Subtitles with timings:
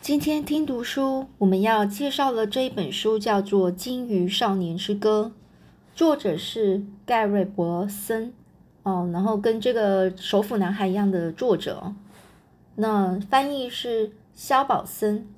[0.00, 5.32] 今天听读书，我们要介绍的这一本书叫做《金鱼少年之歌》，
[5.94, 8.32] 作者是盖瑞·伯森
[8.82, 11.94] 哦，然后跟这个《首府男孩》一样的作者。
[12.76, 15.28] 那翻译是肖宝森。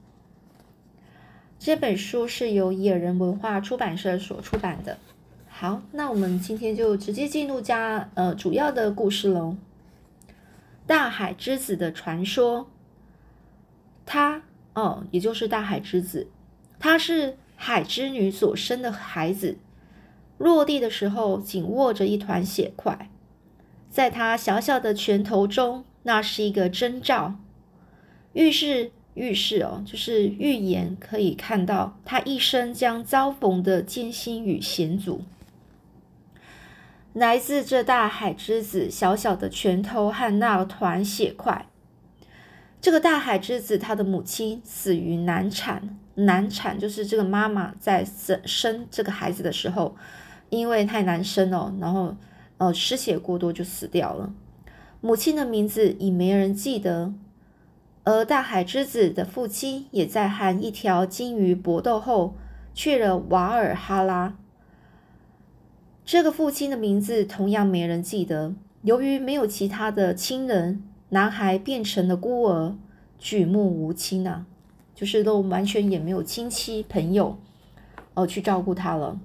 [1.58, 4.96] 这本书是由野人文化出版社所出版的。
[5.48, 9.56] 好，那我们今天就直接进入加呃主要的故事喽。
[10.86, 12.68] 大海之子的传说，
[14.06, 14.42] 他。
[14.74, 16.28] 哦，也就是大海之子，
[16.78, 19.58] 他是海之女所生的孩子。
[20.38, 23.10] 落地的时候，紧握着一团血块，
[23.90, 27.34] 在他小小的拳头中，那是一个征兆，
[28.32, 35.22] 预示预示哦，就是预言，可以看到他一生将遭逢的艰辛与险阻。
[37.12, 41.66] 来自这大海之子小小的拳头和那团血块。
[42.82, 45.96] 这个大海之子，他的母亲死于难产。
[46.16, 49.94] 难产就是这个妈妈在生生这个孩子的时候，
[50.50, 52.16] 因为太难生哦，然后
[52.58, 54.34] 呃失血过多就死掉了。
[55.00, 57.14] 母亲的名字已没人记得，
[58.02, 62.36] 而大海之子的父亲也在和一条金鱼搏斗后
[62.74, 64.34] 去了瓦尔哈拉。
[66.04, 68.52] 这个父亲的名字同样没人记得。
[68.82, 70.82] 由于没有其他的亲人。
[71.12, 72.74] 男孩变成了孤儿，
[73.18, 74.46] 举目无亲啊，
[74.94, 77.38] 就是都完全也没有亲戚朋友
[78.14, 79.20] 哦去照顾他了。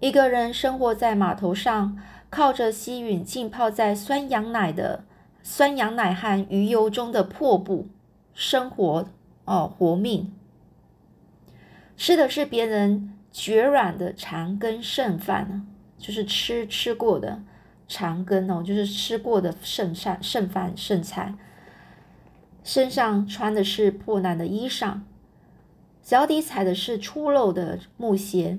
[0.00, 1.98] 一个人生活在码头上，
[2.30, 5.04] 靠着吸吮浸泡在酸羊奶的
[5.42, 7.88] 酸羊奶和鱼油中的破布
[8.32, 9.06] 生活
[9.44, 10.32] 哦，活命，
[11.94, 15.66] 吃的是别人绝软的残羹剩饭
[15.98, 17.42] 就是吃吃过的。
[17.92, 21.34] 长根哦，就是吃过的剩菜、剩饭、剩菜。
[22.64, 25.00] 身上穿的是破烂的衣裳，
[26.02, 28.58] 脚底踩的是粗陋的木鞋，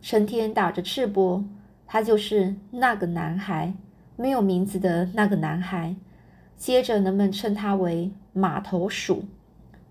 [0.00, 1.44] 成天打着赤膊。
[1.86, 3.74] 他就是那个男孩，
[4.16, 5.94] 没有名字的那个男孩。
[6.56, 9.26] 接着人们称他为码头鼠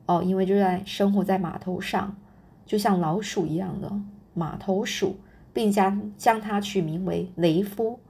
[0.06, 2.18] 哦，因为就在生活在码头上，
[2.66, 3.90] 就像老鼠一样的
[4.34, 5.18] 码头鼠，
[5.53, 8.01] 并将将他取名为雷夫。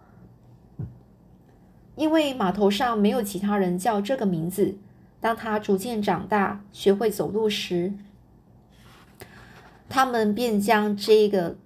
[1.95, 4.77] 因为码头上没有其他人叫这个名字。
[5.19, 7.93] 当他逐渐长大，学会走路时，
[9.87, 11.57] 他们便将这个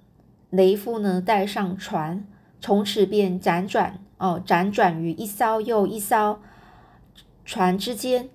[0.49, 2.25] 雷夫呢带上船，
[2.59, 6.39] 从此便辗转哦，辗转于一艘又一艘
[7.45, 8.29] 船之间。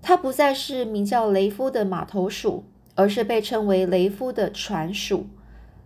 [0.00, 5.26] 他不再是名叫雷夫的码头鼠，而是被称为雷夫的船鼠。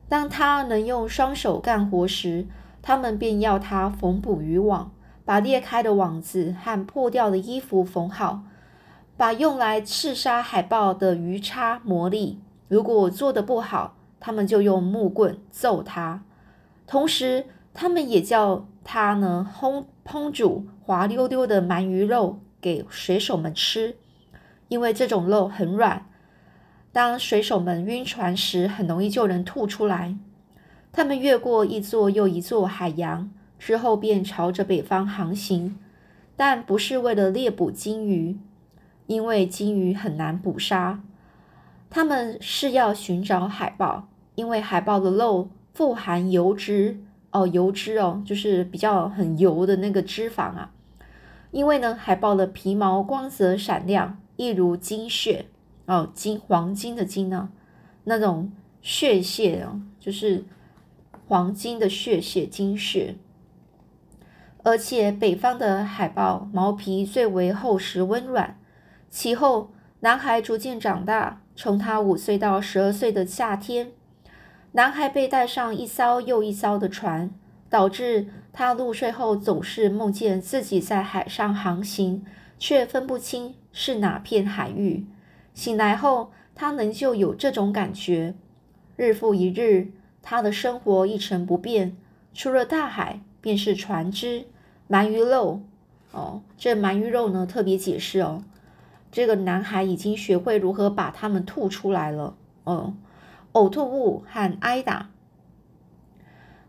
[0.08, 2.46] 当他能用双手干活时，
[2.82, 4.92] 他们便要他缝补渔网。
[5.28, 8.44] 把裂开的网子和破掉的衣服缝好，
[9.14, 12.40] 把用来刺杀海豹的鱼叉磨利。
[12.66, 16.24] 如果做的不好，他们就用木棍揍他。
[16.86, 17.44] 同时，
[17.74, 23.96] 他们也叫他呢烘烹煮滑溜溜的鳗鱼肉给水手们吃，
[24.68, 26.06] 因为这种肉很软。
[26.90, 30.16] 当水手们晕船时，很容易就能吐出来。
[30.90, 33.30] 他们越过一座又一座海洋。
[33.58, 35.76] 之后便朝着北方航行，
[36.36, 38.38] 但不是为了猎捕鲸鱼，
[39.06, 41.02] 因为鲸鱼很难捕杀。
[41.90, 50.70] 他们是要寻找海豹，因为海豹的肉富含油脂哦，油脂哦，就是比较很油的那个脂肪啊。
[51.50, 55.46] 因为呢，海豹的皮毛光泽闪亮，一如金血
[55.86, 57.48] 哦，金黄金的金呢，
[58.04, 58.52] 那种
[58.82, 60.44] 血屑哦，就是
[61.26, 63.16] 黄金的血屑，金血。
[64.64, 68.58] 而且北方的海豹毛皮最为厚实温软。
[69.08, 73.92] 其后，男孩逐渐长大，从他五岁到十二岁的夏天，
[74.72, 77.30] 男孩被带上一艘又一艘的船，
[77.70, 82.24] 导致他入睡后总是梦见自己在海上航行，
[82.58, 85.06] 却分不清是哪片海域。
[85.54, 88.34] 醒来后，他仍旧有这种感觉。
[88.96, 91.96] 日复一日，他的生活一成不变，
[92.34, 94.46] 除了大海，便是船只。
[94.88, 95.60] 鳗鱼肉，
[96.12, 98.42] 哦，这鳗鱼肉呢特别解释哦，
[99.12, 102.94] 这个男孩已经学会如何把它们吐出来了，哦，
[103.52, 105.10] 呕吐物和挨打。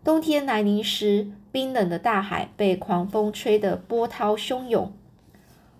[0.04, 4.92] 冬天来临时，冰冷的大海被狂风吹得波涛汹涌，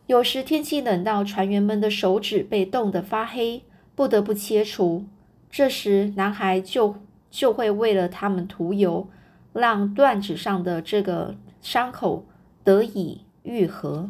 [0.08, 3.64] 有时天气冷到船员们的手指被冻得发黑，
[3.96, 5.06] 不得不切除。
[5.50, 6.96] 这时，男孩就
[7.30, 9.08] 就会为了他们涂油，
[9.54, 12.26] 让断指上的这个伤口。
[12.62, 14.08] 得以愈合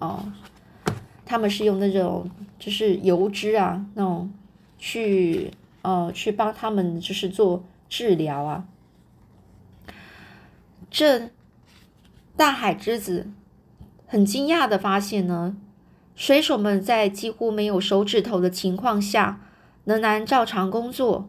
[0.00, 0.32] 哦，
[1.24, 4.32] 他们是用那种就是油脂啊那种
[4.76, 5.52] 去
[5.82, 8.64] 呃去帮他们就是做治疗啊。
[10.90, 11.30] 这
[12.34, 13.30] 大海之子
[14.06, 15.54] 很惊讶的发现呢，
[16.16, 19.42] 水手们在几乎没有手指头的情况下，
[19.84, 21.28] 仍然照常工作。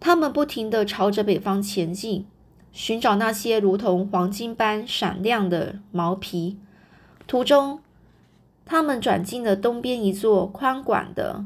[0.00, 2.24] 他们不停的朝着北方前进，
[2.72, 6.56] 寻找那些如同黄金般闪亮的毛皮。
[7.26, 7.80] 途中，
[8.64, 11.44] 他们转进了东边一座宽广的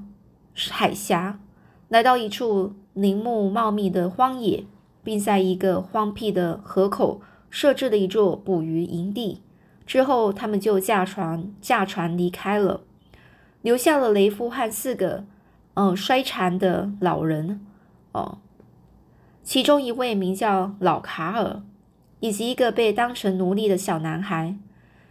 [0.70, 1.40] 海峡，
[1.88, 4.64] 来到一处林木茂密的荒野，
[5.02, 9.40] 并在一个荒僻的河口设置了一座捕鱼营地。
[9.86, 12.82] 之后，他们就驾船驾船离开了，
[13.62, 15.24] 留下了雷夫和四个
[15.74, 17.64] 嗯衰残的老人。
[18.12, 18.38] 哦，
[19.44, 21.62] 其中一位名叫老卡尔，
[22.20, 24.56] 以及一个被当成奴隶的小男孩。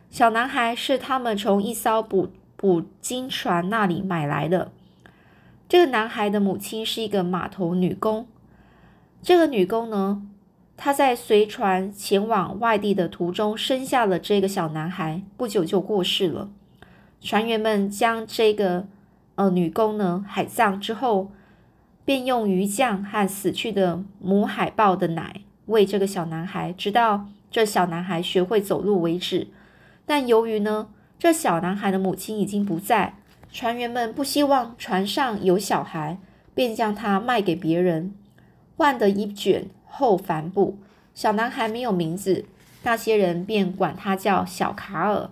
[0.09, 4.71] 小男孩是他们从一艘捕捕鲸船那里买来的。
[5.67, 8.25] 这个男孩的母亲是一个码头女工。
[9.21, 10.25] 这个女工呢，
[10.77, 16.49] 她在随船前往外地的途中生下了这个小男孩，不久就过世了。
[17.19, 18.87] 船员们将这个
[19.35, 21.31] 呃女工呢海葬之后。
[22.03, 29.47] 便用鱼酱和死去的母海豹的奶喂这个小男孩，直到这小男孩学会走路为止。
[30.05, 30.89] 但由于呢，
[31.19, 33.15] 这小男孩的母亲已经不在，
[33.51, 36.17] 船员们不希望船上有小孩，
[36.53, 38.13] 便将他卖给别人，
[38.75, 40.77] 换得一卷厚帆布。
[41.13, 42.45] 小男孩没有名字，
[42.83, 45.29] 那些人便管他叫小卡尔。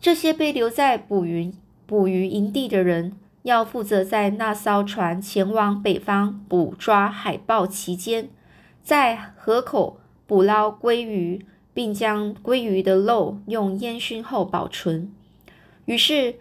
[0.00, 1.52] 这些被留在捕鱼
[1.86, 3.12] 捕鱼营地的人。
[3.46, 8.28] 要负责在那艘船前往北方捕抓海豹期间，
[8.82, 15.12] 在河口捕捞鲑鱼，并将鲑鱼的肉用烟熏后保存。
[15.84, 16.34] 于是，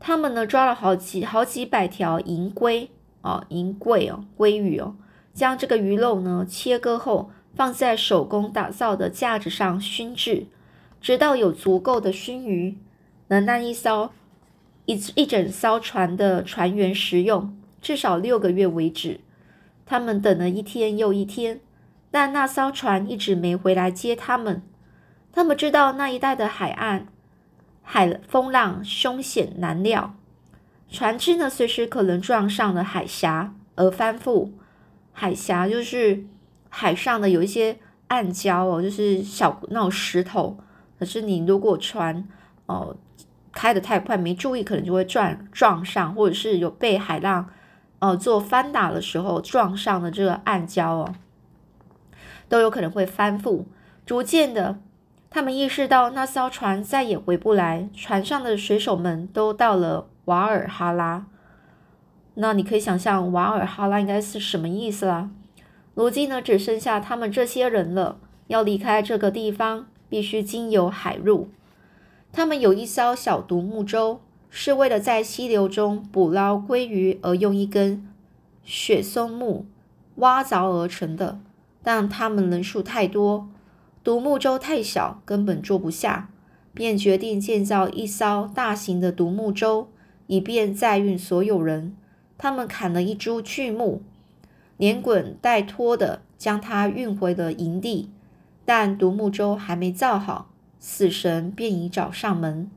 [0.00, 2.88] 他们呢抓了好几好几百条银龟
[3.20, 4.96] 哦，银桂哦，鲑鱼哦，
[5.34, 10.46] 将这个鱼肉呢切割后，放在手工打造的架子上熏制，
[10.98, 12.78] 直到有足够的熏鱼，
[13.28, 14.12] 能让一艘。
[14.84, 19.20] 一一整艘船的船员食用至少六个月为止。
[19.86, 21.60] 他们等了一天又一天，
[22.10, 24.62] 但那艘船一直没回来接他们。
[25.32, 27.06] 他们知道那一带的海岸
[27.82, 30.14] 海风浪凶险难料，
[30.90, 34.50] 船只呢随时可能撞上了海峡而翻覆。
[35.12, 36.24] 海峡就是
[36.68, 40.58] 海上的有一些暗礁哦，就是小那种石头。
[40.98, 42.26] 可是你如果船
[42.66, 42.96] 哦。
[43.52, 47.48] 开得太快，没注意，可能就会撞撞上，或者是有被海浪，
[47.98, 51.14] 呃，做翻打的时候撞上的这个暗礁哦，
[52.48, 53.64] 都有可能会翻覆。
[54.04, 54.78] 逐渐的，
[55.30, 61.26] 他们意识到那艘船再也回不来，船上的水手们都到了瓦尔哈拉。
[62.34, 65.30] 那你可以想象瓦尔哈拉应该是什么意思啦？
[65.94, 68.18] 如今呢，只剩下他们这些人了。
[68.48, 71.48] 要离开这个地方，必须经由海路。
[72.32, 78.08] 他们有一艘小独木舟，是为了在溪流中捕捞鲑鱼而用一根
[78.64, 79.66] 雪松木
[80.16, 81.38] 挖凿而成的。
[81.82, 83.48] 但他们人数太多，
[84.02, 86.30] 独木舟太小，根本坐不下，
[86.72, 89.88] 便决定建造一艘大型的独木舟，
[90.28, 91.94] 以便载运所有人。
[92.38, 94.00] 他们砍了一株巨木，
[94.76, 98.08] 连滚带拖的将它运回了营地，
[98.64, 100.51] 但独木舟还没造好。
[100.84, 102.68] 死神便已找上门。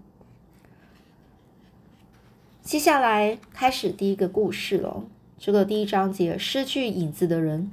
[2.61, 5.03] 接下来开始第一个故事了。
[5.39, 7.71] 这个第一章节，失去影子的人，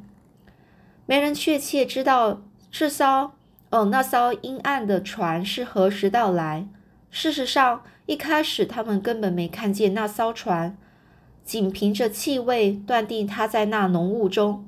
[1.05, 3.33] 没人确切知道这艘
[3.69, 6.67] 哦那艘阴暗的船是何时到来。
[7.11, 10.79] 事实上，一开始他们根本没看见那艘船，
[11.45, 14.67] 仅凭着气味断定它在那浓雾中，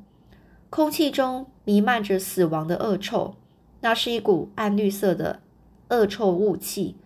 [0.68, 3.34] 空气中弥漫着死亡的恶臭。
[3.80, 5.40] 那是一股暗绿色的。
[5.88, 6.96] 恶臭雾气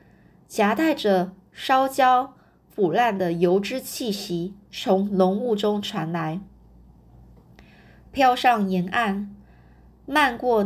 [0.47, 2.35] 夹带着烧焦、
[2.69, 6.41] 腐烂的油脂气息从浓雾中传来，
[8.13, 9.35] 飘上沿岸，
[10.07, 10.65] 漫过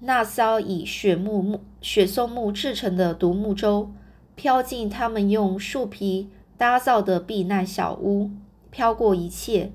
[0.00, 3.92] 那艘以雪木木、雪松木制成的独木舟，
[4.34, 8.30] 飘进他们用树皮搭造的避难小屋，
[8.70, 9.72] 飘过一切，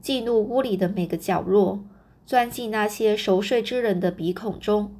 [0.00, 1.84] 进入屋里的每个角落，
[2.26, 4.92] 钻进那些熟睡之人的鼻孔中。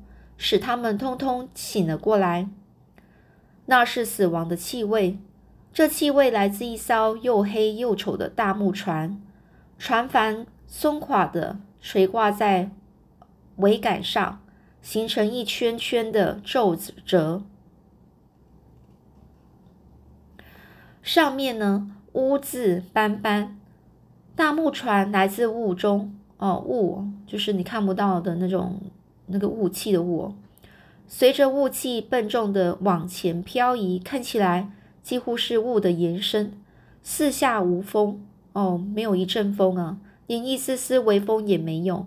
[0.46, 2.50] 使他们通通醒了过来。
[3.64, 5.18] 那是死亡的气味，
[5.72, 9.18] 这气味来自一艘又黑又丑的大木船，
[9.78, 12.70] 船帆松垮的垂挂在
[13.56, 14.42] 桅杆上，
[14.82, 17.42] 形成一圈圈的皱褶。
[21.02, 23.58] 上面呢污渍斑斑。
[24.36, 28.78] 大木船来自雾中，哦，雾就是你看不到的那种
[29.34, 30.32] 那个雾气的雾。
[31.08, 34.70] 随着雾气笨重的往前漂移，看起来
[35.02, 36.52] 几乎是雾的延伸。
[37.02, 39.98] 四下无风，哦，没有一阵风啊，
[40.28, 42.06] 连一丝丝微风也没有。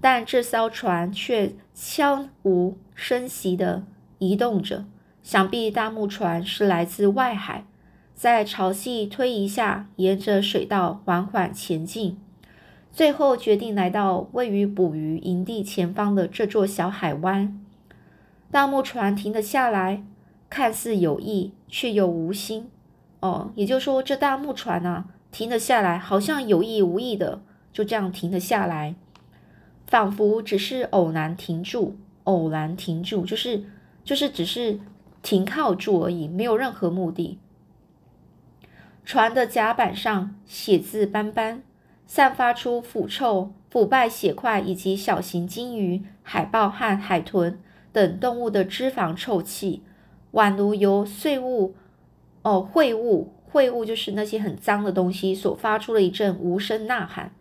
[0.00, 3.82] 但这艘船却悄无声息地
[4.18, 4.84] 移动着，
[5.22, 7.66] 想必大木船是来自外海，
[8.14, 12.16] 在潮汐推移下，沿着水道缓缓前进，
[12.94, 17.60] 最后决定来到位于捕鱼营地前方的这座小海湾。
[18.52, 20.04] 大木船停了下来，
[20.48, 22.70] 看似有意，却又无心。
[23.18, 28.94] 哦，也就是说，这大木船啊，停了下来，好像有意无意的就这样停了下来。
[29.88, 33.64] 仿佛只是偶然停住，偶然停住，就是
[34.04, 34.78] 就是只是
[35.20, 37.40] 停靠住而已，没有任何目的。
[39.04, 41.64] 船的甲板上写字斑斑，
[42.06, 47.58] 散发出腐臭、腐败血块以及小型鲸鱼、海豹和海豚
[47.92, 49.82] 等动物的脂肪臭气，
[50.32, 51.74] 宛如由碎物
[52.42, 57.32] 哦秽物秽物就是那些很脏的东西所发出的一阵无声呐喊。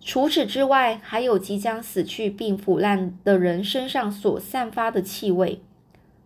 [0.00, 5.62] 除此之外，还有即将死去并腐烂的人身上所散发的气味。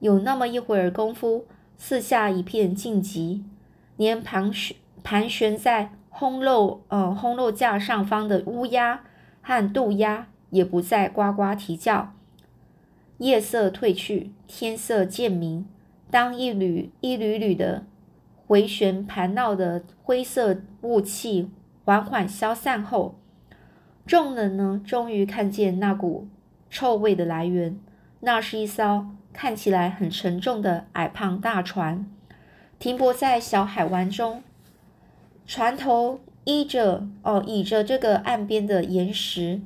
[0.01, 1.47] 有那么一会儿功夫，
[1.77, 3.43] 四下一片静寂，
[3.97, 9.03] 连盘旋盘旋在烘肉呃烘肉架上方的乌鸦
[9.41, 12.13] 和渡鸦也不再呱呱啼叫。
[13.19, 15.67] 夜色褪去，天色渐明。
[16.11, 17.85] 当一缕一缕缕的
[18.47, 21.51] 回旋盘绕的灰色雾气
[21.85, 23.19] 缓缓消散后，
[24.07, 26.27] 众人呢，终于看见那股
[26.69, 27.79] 臭味的来源。
[28.21, 32.05] 那是一艘看起来很沉重的矮胖大船，
[32.79, 34.43] 停泊在小海湾中。
[35.51, 39.61] 船头依着哦，倚着这个岸边的岩石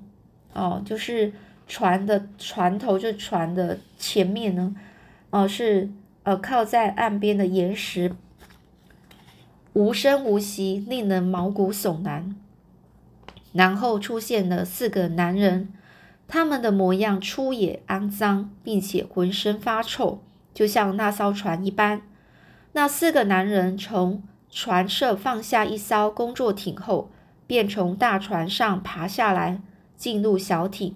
[0.55, 1.35] 哦，就是
[1.69, 4.75] 船的船头，就船的前面呢，
[5.29, 5.91] 哦，是
[6.23, 8.13] 呃靠在岸边的岩石，
[9.75, 12.35] 无声无息，令人毛骨悚然。
[13.53, 15.69] 然后出现了四个男人，
[16.27, 20.23] 他们的模样粗野肮脏，并且浑身发臭，
[20.55, 22.01] 就像那艘船一般。
[22.73, 24.23] 那四个男人从
[24.57, 27.11] 船社放下一艘工作艇后，
[27.45, 29.61] 便从大船上爬下来，
[29.97, 30.95] 进入小艇。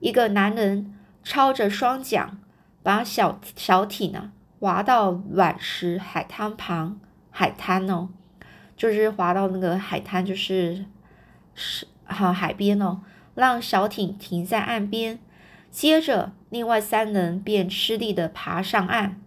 [0.00, 2.38] 一个男人抄着双桨，
[2.82, 6.98] 把小小艇啊划到卵石海滩旁，
[7.30, 8.08] 海滩哦，
[8.74, 10.86] 就是划到那个海滩，就是。
[11.58, 13.00] 是好海边哦，
[13.34, 15.18] 让小艇停在岸边。
[15.70, 19.20] 接着，另外三人便吃力的爬上岸。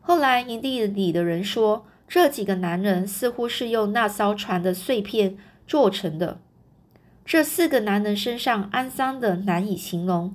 [0.00, 5.36] 后来，营地里的人说，这几个男人似乎是用那艘船的碎片
[5.66, 6.40] 做成的。
[7.24, 10.34] 这四个男人身上肮脏的难以形容，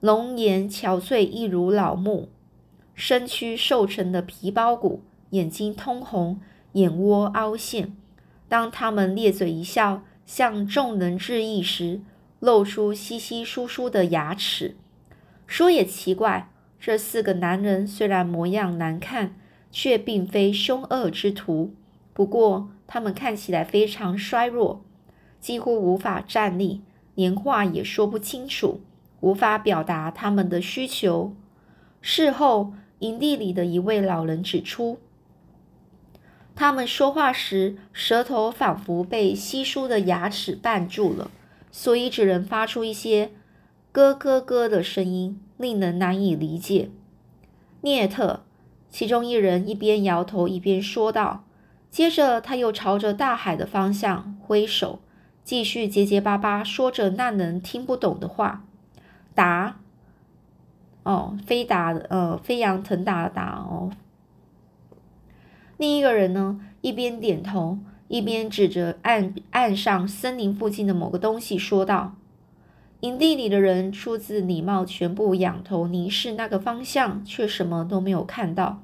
[0.00, 2.28] 容颜憔悴，一如老木，
[2.94, 6.40] 身躯瘦成的皮包骨，眼睛通红，
[6.72, 7.94] 眼窝凹陷。
[8.48, 10.04] 当他们咧嘴一笑。
[10.26, 12.02] 向众人致意时，
[12.38, 14.76] 露出稀稀疏疏的牙齿。
[15.44, 19.34] 说也奇怪，这四个男人虽然模样难看，
[19.70, 21.74] 却并非凶恶之徒。
[22.12, 24.82] 不过，他们看起来非常衰弱，
[25.40, 26.82] 几乎无法站立，
[27.14, 28.80] 连话也说不清楚，
[29.20, 31.34] 无法表达他们的需求。
[32.00, 34.98] 事后，营地里的一位老人指出。
[36.54, 41.30] 他们说话时，舌头仿佛被稀疏的牙齿绊住了，
[41.70, 43.30] 所以只能发出一些
[43.92, 46.90] 咯咯咯的声音，令人难以理解。
[47.80, 48.42] 涅特，
[48.90, 51.44] 其中一人一边摇头一边说道，
[51.90, 54.98] 接着他又朝着大海的方向挥手，
[55.44, 58.64] 继续结结巴巴说着那能听不懂的话。
[59.34, 59.78] 达，
[61.04, 63.90] 哦，飞达，呃，飞扬腾达的达，哦。
[65.78, 67.78] 另一个人呢，一边点头，
[68.08, 72.16] 一边指着岸岸上森林附近的某个东西说道
[73.00, 78.82] ：“营地里的人出自礼貌，全部仰头凝视那个方向，却什么都没有看到。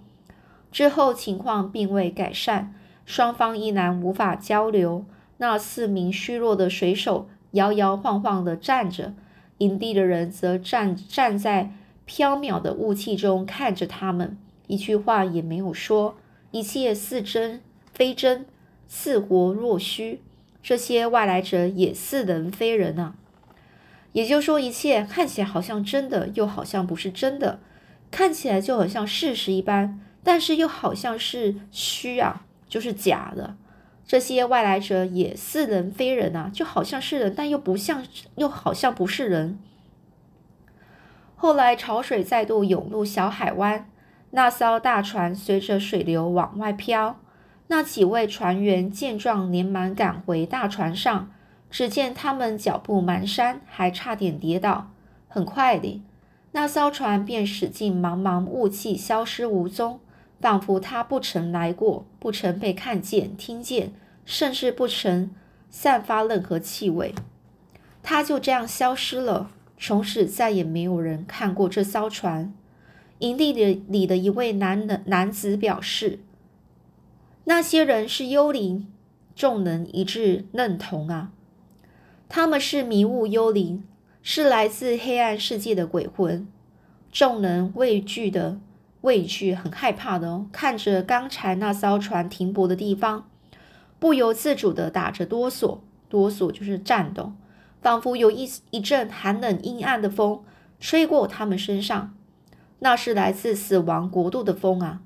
[0.72, 5.04] 之后情况并未改善，双方依然无法交流。
[5.38, 9.12] 那四名虚弱的水手摇摇晃晃地站着，
[9.58, 11.72] 营地的人则站站在
[12.04, 16.16] 飘渺的雾气中看着他们，一句话也没有说。”
[16.52, 17.60] 一切似真
[17.92, 18.46] 非真，
[18.88, 20.22] 似活若虚。
[20.62, 23.14] 这些外来者也似人非人啊！
[24.16, 27.58] 也就是说，一切看起来好像真的，又好像不是真的；
[28.10, 33.58] 看起来就很像事实一般，但是又好像是虚啊，就是假的。
[34.06, 38.02] 这些外来者也似人非人啊，就好像是人，但又不像，
[38.36, 39.58] 又好像不是人。
[41.34, 43.90] 后来潮水再度涌入小海湾，
[44.30, 47.20] 那艘大船随着水流往外飘。
[47.66, 51.30] 那几位船员见状，连忙赶回大船上。
[51.70, 54.92] 只见他们脚步蹒跚，还差点跌倒。
[55.28, 56.02] 很快的，
[56.52, 60.00] 那艘船便驶进茫茫雾气，消失无踪。
[60.38, 63.92] 仿佛他不曾来过，不曾被看见、听见，
[64.24, 65.30] 甚至不曾
[65.68, 67.14] 散发任何气味。
[68.00, 72.54] 他就这样消失了，从此再也没有人看过这艘船。
[73.18, 76.20] 营地里里的一位男的男子表示
[77.44, 78.86] ：“那些人是幽灵。”
[79.34, 81.32] 众人一致认同啊，
[82.28, 83.84] 他们是迷雾幽灵，
[84.22, 86.46] 是来自黑暗世界的鬼魂。
[87.10, 88.60] 众人畏惧的。
[89.02, 93.30] 畏惧、很害怕的哦，看着刚才那艘船停泊的地方，
[94.00, 95.78] 不由自主的打着哆嗦，
[96.08, 97.34] 哆嗦就是颤抖，
[97.80, 100.42] 仿佛有一一阵寒冷阴暗的风
[100.80, 102.16] 吹过他们身上，
[102.80, 105.02] 那是来自死亡国度的风啊！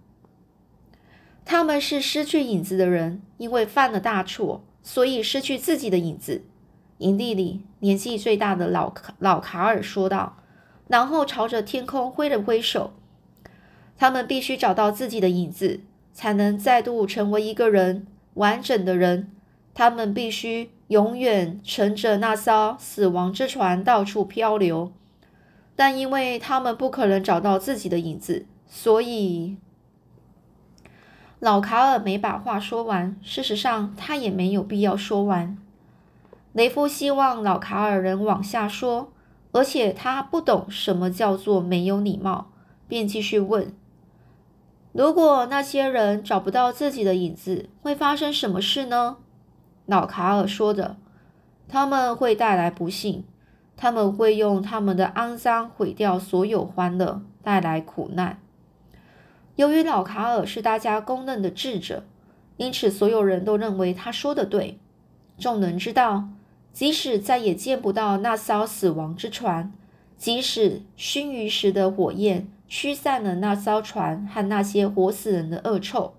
[1.44, 6.44] 他们是失去影子的人，因为犯了大错，所以失去自己的影子。
[7.00, 10.36] 营地里年纪最大的老老卡尔说道，
[10.88, 12.92] 然后朝着天空挥了挥手。
[13.98, 15.80] 他们必须找到自己的影子，
[16.12, 19.30] 才能再度成为一个人，完整的人。
[19.72, 24.92] 他们必须永远乘着那艘死亡之船到处漂流，
[25.76, 29.56] 但因为他们不可能找到自己的影子，所以
[31.38, 33.16] 老卡尔没把话说完。
[33.22, 35.56] 事实上，他也没有必要说完。
[36.52, 39.12] 雷夫希望老卡尔能往下说，
[39.52, 42.50] 而且他不懂什么叫做没有礼貌，
[42.88, 43.72] 便继续问。
[44.92, 49.18] 如果那些人找不到自己的影子，会发生什么事呢？
[49.86, 50.96] 老卡尔说着
[51.68, 53.24] ：“他们会带来不幸，
[53.76, 58.40] 他们会用他们的肮脏毁掉所有欢乐，带来苦难。”
[59.54, 62.02] 由于老卡尔是大家公认的智者，
[62.56, 64.80] 因此所有人都认为他说的对。
[65.38, 66.28] 众人知道，
[66.72, 69.72] 即使再也见不到那艘死亡之船，
[70.16, 72.48] 即使熏鱼时的火焰。
[72.72, 76.14] 驱散了那艘船和那些活死人的恶臭，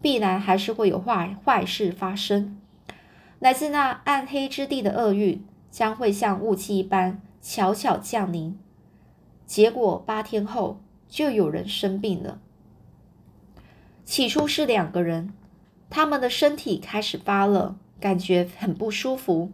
[0.00, 2.58] 必然还是会有坏坏事发生。
[3.38, 8.58] 来自那暗黑之地的厄运将会像雾气一般悄悄降临。
[9.44, 12.40] 结果八天后就有人生病了。
[14.06, 15.34] 起初是两个人，
[15.90, 19.52] 他们的身体开始发热，感觉很不舒服，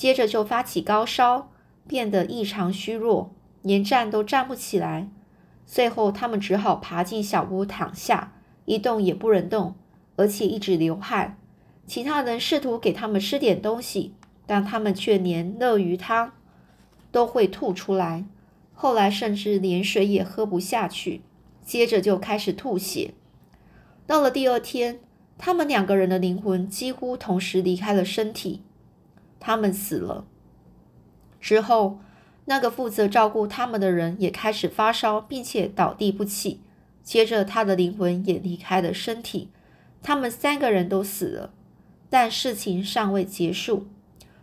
[0.00, 1.50] 接着就发起高烧，
[1.86, 5.10] 变得异常虚弱，连站都站不起来。
[5.66, 8.32] 最后，他们只好爬进小屋躺下，
[8.64, 9.74] 一动也不能动，
[10.16, 11.38] 而且一直流汗。
[11.86, 14.14] 其他人试图给他们吃点东西，
[14.46, 16.32] 但他们却连热鱼汤
[17.12, 18.24] 都会吐出来。
[18.72, 21.20] 后来，甚至连水也喝不下去，
[21.62, 23.12] 接着就开始吐血。
[24.06, 25.00] 到了第二天，
[25.36, 28.62] 他们两个人的灵魂几乎同时离开了身体，
[29.40, 30.24] 他们死了。
[31.40, 31.98] 之后。
[32.46, 36.60] 那个负责照顾他们的人也开始发烧，并且倒地不起。
[37.04, 39.50] 接着，他的灵魂也离开了身体。
[40.02, 41.52] 他们三个人都死了，
[42.08, 43.86] 但事情尚未结束。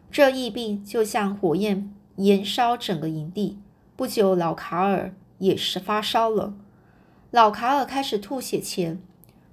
[0.10, 3.60] 这疫病就像火焰燃烧整个营地。
[3.98, 6.54] 不久，老卡尔也是发烧了。
[7.32, 9.02] 老卡尔开始吐血前，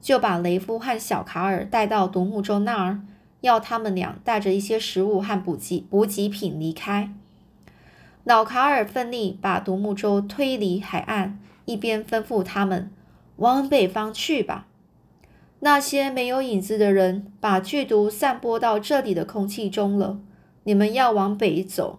[0.00, 3.00] 就把雷夫和小卡尔带到独木舟那儿，
[3.44, 7.12] 要他们俩带着一些食物和补给补给品离开。
[8.24, 12.90] 老卡尔奋力把独木舟推离海岸，一边吩咐他们
[13.36, 14.66] 往北方去吧。
[15.60, 20.18] 那些没有影子的人把剧毒散播到这里的空气中了。
[20.62, 21.98] 你们要往北走，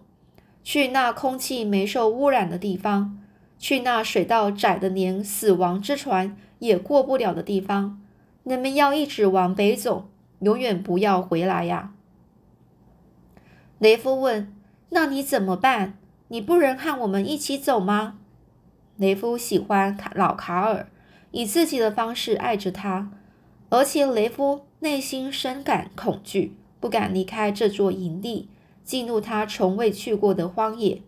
[0.64, 3.16] 去那空气没受污染的地方，
[3.56, 8.00] 去那水道窄的连死亡之船也过不了的地方。
[8.42, 10.08] 你们要一直往北走，
[10.40, 11.92] 永远不要回来呀。
[13.78, 14.54] 雷夫问
[14.90, 18.18] ：“那你怎么办？”你不能和我们一起走吗？
[18.96, 20.88] 雷夫喜欢卡老卡尔，
[21.30, 23.12] 以自己的方式爱着他，
[23.68, 28.48] 而且雷夫内心深感恐惧，不敢离开这座营地，
[28.82, 31.02] 进入他从未去过的荒野。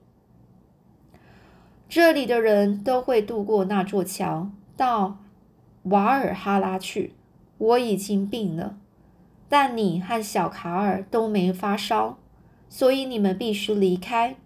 [1.89, 5.19] 这里的人都会渡过那座桥到
[5.83, 7.15] 瓦尔哈拉去。
[7.59, 8.79] 我已经病了，
[9.49, 12.19] 但你和小卡尔都没发烧，
[12.69, 14.37] 所以你们必须离开。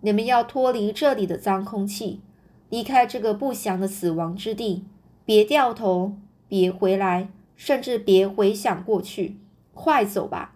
[0.00, 2.20] 你们要脱离这里的脏空气，
[2.68, 4.84] 离开这个不祥的死亡之地。
[5.24, 6.14] 别掉头，
[6.48, 9.36] 别回来，甚至别回想过去，
[9.74, 10.54] 快走吧！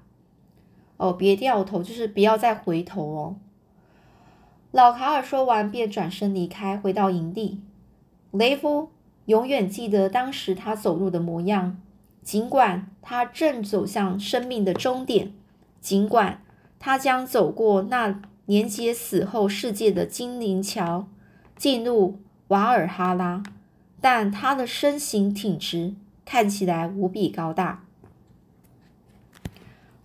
[0.96, 3.36] 哦，别掉头，就是不要再回头哦。
[4.72, 7.60] 老卡尔说完，便转身离开，回到营地。
[8.32, 8.88] 雷夫
[9.26, 11.78] 永远记得当时他走路的模样，
[12.24, 15.32] 尽管他正走向生命的终点，
[15.80, 16.42] 尽管
[16.80, 21.06] 他将走过那连接死后世界的精灵桥，
[21.56, 23.42] 进入瓦尔哈拉，
[24.00, 27.84] 但他的身形挺直，看起来无比高大。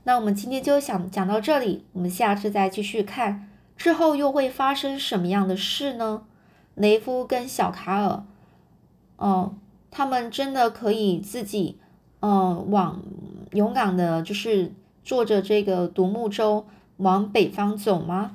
[0.03, 6.23] 那我们今天就想讲到这里，我们下次再继续看之后又会发生什么样的事呢？
[6.75, 8.23] 雷夫跟小卡尔，
[9.17, 9.55] 哦，
[9.91, 11.77] 他们真的可以自己，
[12.21, 13.01] 嗯，往
[13.51, 14.71] 勇敢的，就是
[15.03, 16.65] 坐着这个独木舟
[16.97, 18.31] 往北方走吗？